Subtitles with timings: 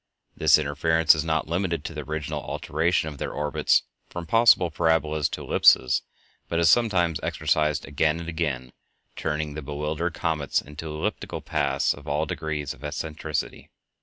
[0.35, 5.29] This interference is not limited to the original alteration of their orbits from possible parabolas
[5.29, 6.01] to ellipses,
[6.49, 8.71] but is sometimes exercised again and again,
[9.15, 13.69] turning the bewildered comets into elliptical paths of all degrees of eccentricity.